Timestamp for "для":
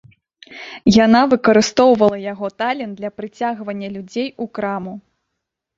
3.03-3.15